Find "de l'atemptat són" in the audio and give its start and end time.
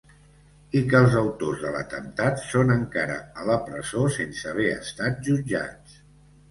1.65-2.75